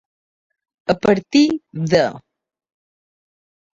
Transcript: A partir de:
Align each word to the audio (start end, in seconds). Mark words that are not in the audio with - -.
A 0.93 0.95
partir 1.03 1.43
de: 1.91 2.03